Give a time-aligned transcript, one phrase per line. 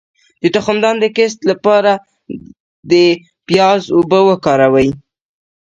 [0.41, 1.91] د تخمدان د کیست لپاره
[2.91, 2.93] د
[3.47, 4.89] پیاز اوبه وکاروئ